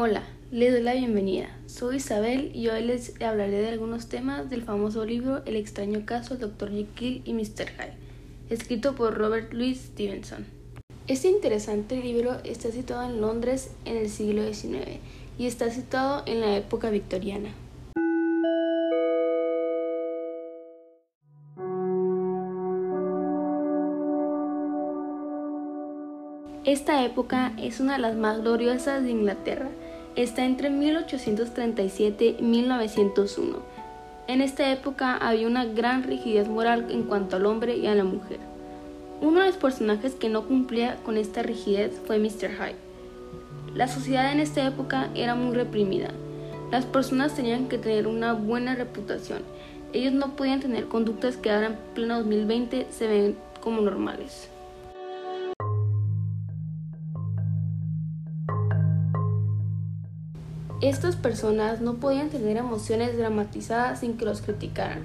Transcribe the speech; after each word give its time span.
Hola, 0.00 0.22
les 0.52 0.70
doy 0.70 0.82
la 0.82 0.94
bienvenida. 0.94 1.48
Soy 1.66 1.96
Isabel 1.96 2.52
y 2.54 2.68
hoy 2.68 2.84
les 2.84 3.20
hablaré 3.20 3.62
de 3.62 3.66
algunos 3.66 4.08
temas 4.08 4.48
del 4.48 4.62
famoso 4.62 5.04
libro 5.04 5.42
El 5.44 5.56
extraño 5.56 6.06
caso 6.06 6.36
del 6.36 6.50
Dr. 6.52 6.70
Jekyll 6.70 7.22
y 7.24 7.32
Mr. 7.32 7.66
Hyde, 7.68 7.96
escrito 8.48 8.94
por 8.94 9.18
Robert 9.18 9.52
Louis 9.52 9.76
Stevenson. 9.76 10.46
Este 11.08 11.26
interesante 11.26 11.96
libro 11.96 12.36
está 12.44 12.70
situado 12.70 13.10
en 13.10 13.20
Londres 13.20 13.72
en 13.86 13.96
el 13.96 14.08
siglo 14.08 14.44
XIX 14.44 15.00
y 15.36 15.46
está 15.46 15.68
situado 15.68 16.22
en 16.26 16.42
la 16.42 16.56
época 16.56 16.90
victoriana. 16.90 17.50
Esta 26.68 27.02
época 27.02 27.54
es 27.56 27.80
una 27.80 27.94
de 27.94 28.00
las 28.00 28.14
más 28.14 28.42
gloriosas 28.42 29.02
de 29.02 29.10
Inglaterra. 29.10 29.70
Está 30.18 30.44
entre 30.44 30.68
1837 30.68 32.38
y 32.40 32.42
1901. 32.42 33.58
En 34.26 34.40
esta 34.40 34.68
época 34.72 35.16
había 35.16 35.46
una 35.46 35.64
gran 35.64 36.02
rigidez 36.02 36.48
moral 36.48 36.86
en 36.90 37.04
cuanto 37.04 37.36
al 37.36 37.46
hombre 37.46 37.76
y 37.76 37.86
a 37.86 37.94
la 37.94 38.02
mujer. 38.02 38.40
Uno 39.20 39.38
de 39.38 39.46
los 39.46 39.56
personajes 39.56 40.16
que 40.16 40.28
no 40.28 40.44
cumplía 40.48 40.96
con 41.04 41.16
esta 41.16 41.44
rigidez 41.44 41.92
fue 42.04 42.18
Mr. 42.18 42.50
Hyde. 42.50 42.74
La 43.76 43.86
sociedad 43.86 44.32
en 44.32 44.40
esta 44.40 44.66
época 44.66 45.08
era 45.14 45.36
muy 45.36 45.54
reprimida. 45.54 46.10
Las 46.72 46.84
personas 46.84 47.36
tenían 47.36 47.68
que 47.68 47.78
tener 47.78 48.08
una 48.08 48.32
buena 48.32 48.74
reputación. 48.74 49.42
Ellos 49.92 50.14
no 50.14 50.34
podían 50.34 50.58
tener 50.58 50.86
conductas 50.88 51.36
que 51.36 51.52
ahora 51.52 51.68
en 51.68 51.76
pleno 51.94 52.18
2020 52.18 52.88
se 52.90 53.06
ven 53.06 53.36
como 53.60 53.82
normales. 53.82 54.50
Estas 60.80 61.16
personas 61.16 61.80
no 61.80 61.94
podían 61.94 62.28
tener 62.28 62.56
emociones 62.56 63.18
dramatizadas 63.18 63.98
sin 63.98 64.16
que 64.16 64.24
los 64.24 64.42
criticaran. 64.42 65.02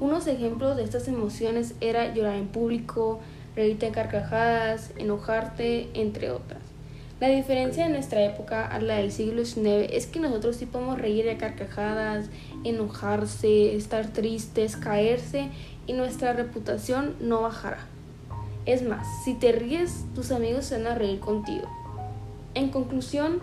Unos 0.00 0.26
ejemplos 0.26 0.78
de 0.78 0.84
estas 0.84 1.08
emociones 1.08 1.74
era 1.82 2.14
llorar 2.14 2.36
en 2.36 2.48
público, 2.48 3.20
reírte 3.54 3.86
a 3.86 3.92
carcajadas, 3.92 4.92
enojarte, 4.96 5.90
entre 5.92 6.30
otras. 6.30 6.62
La 7.20 7.28
diferencia 7.28 7.84
de 7.84 7.92
nuestra 7.92 8.24
época 8.24 8.66
a 8.66 8.80
la 8.80 8.96
del 8.96 9.12
siglo 9.12 9.44
XIX 9.44 9.90
es 9.90 10.06
que 10.06 10.20
nosotros 10.20 10.56
sí 10.56 10.64
podemos 10.64 10.98
reír 10.98 11.28
a 11.28 11.36
carcajadas, 11.36 12.30
enojarse, 12.64 13.76
estar 13.76 14.06
tristes, 14.06 14.78
caerse 14.78 15.50
y 15.86 15.92
nuestra 15.92 16.32
reputación 16.32 17.14
no 17.20 17.42
bajará. 17.42 17.86
Es 18.64 18.82
más, 18.82 19.06
si 19.22 19.34
te 19.34 19.52
ríes, 19.52 20.06
tus 20.14 20.32
amigos 20.32 20.64
se 20.64 20.78
van 20.78 20.86
a 20.86 20.94
reír 20.94 21.20
contigo. 21.20 21.68
En 22.54 22.70
conclusión, 22.70 23.42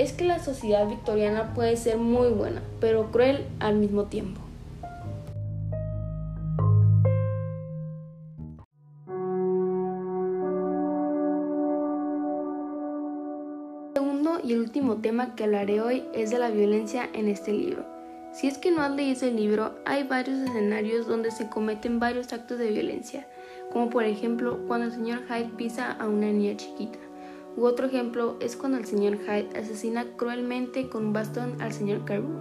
es 0.00 0.14
que 0.14 0.24
la 0.24 0.38
sociedad 0.38 0.88
victoriana 0.88 1.52
puede 1.52 1.76
ser 1.76 1.98
muy 1.98 2.30
buena, 2.30 2.62
pero 2.80 3.10
cruel 3.10 3.44
al 3.58 3.76
mismo 3.76 4.04
tiempo. 4.04 4.40
El 13.88 13.94
segundo 13.94 14.40
y 14.42 14.54
el 14.54 14.60
último 14.60 14.96
tema 15.02 15.34
que 15.34 15.44
hablaré 15.44 15.82
hoy 15.82 16.04
es 16.14 16.30
de 16.30 16.38
la 16.38 16.48
violencia 16.48 17.10
en 17.12 17.28
este 17.28 17.52
libro. 17.52 17.84
Si 18.32 18.46
es 18.46 18.56
que 18.56 18.70
no 18.70 18.80
has 18.80 18.92
leído 18.92 19.26
el 19.26 19.36
libro, 19.36 19.74
hay 19.84 20.04
varios 20.04 20.38
escenarios 20.38 21.06
donde 21.06 21.30
se 21.30 21.50
cometen 21.50 22.00
varios 22.00 22.32
actos 22.32 22.58
de 22.58 22.70
violencia, 22.70 23.26
como 23.70 23.90
por 23.90 24.04
ejemplo 24.04 24.60
cuando 24.66 24.86
el 24.86 24.92
señor 24.92 25.26
Hyde 25.28 25.50
pisa 25.58 25.92
a 25.92 26.08
una 26.08 26.28
niña 26.28 26.56
chiquita. 26.56 27.09
U 27.56 27.64
otro 27.64 27.86
ejemplo 27.86 28.36
es 28.40 28.56
cuando 28.56 28.78
el 28.78 28.86
señor 28.86 29.18
Hyde 29.18 29.58
asesina 29.58 30.06
cruelmente 30.16 30.88
con 30.88 31.06
un 31.06 31.12
bastón 31.12 31.60
al 31.60 31.72
señor 31.72 32.04
Carew. 32.04 32.38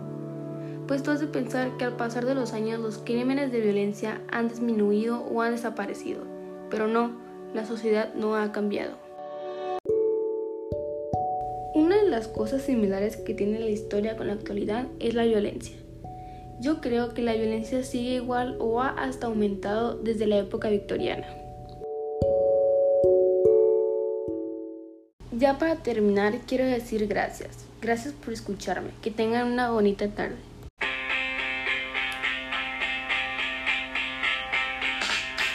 Pues 0.87 1.03
tú 1.03 1.11
de 1.11 1.27
pensar 1.27 1.77
que 1.77 1.85
al 1.85 1.97
pasar 1.97 2.25
de 2.25 2.35
los 2.35 2.53
años 2.53 2.79
los 2.79 2.97
crímenes 2.97 3.51
de 3.51 3.61
violencia 3.61 4.21
han 4.31 4.49
disminuido 4.49 5.21
o 5.21 5.41
han 5.41 5.51
desaparecido, 5.51 6.21
pero 6.69 6.87
no, 6.87 7.11
la 7.53 7.65
sociedad 7.65 8.13
no 8.13 8.35
ha 8.35 8.51
cambiado. 8.51 8.97
Una 11.75 12.01
de 12.03 12.09
las 12.09 12.27
cosas 12.27 12.63
similares 12.63 13.17
que 13.17 13.33
tiene 13.33 13.59
la 13.59 13.69
historia 13.69 14.17
con 14.17 14.27
la 14.27 14.33
actualidad 14.33 14.87
es 14.99 15.13
la 15.13 15.25
violencia. 15.25 15.75
Yo 16.59 16.81
creo 16.81 17.13
que 17.13 17.21
la 17.21 17.33
violencia 17.33 17.83
sigue 17.83 18.15
igual 18.15 18.57
o 18.59 18.81
ha 18.81 18.89
hasta 18.89 19.27
aumentado 19.27 19.95
desde 19.95 20.27
la 20.27 20.37
época 20.39 20.69
victoriana. 20.69 21.27
Ya 25.39 25.57
para 25.57 25.77
terminar, 25.77 26.37
quiero 26.45 26.65
decir 26.65 27.07
gracias. 27.07 27.65
Gracias 27.81 28.13
por 28.13 28.33
escucharme. 28.33 28.89
Que 29.01 29.09
tengan 29.09 29.47
una 29.47 29.71
bonita 29.71 30.09
tarde. 30.09 30.35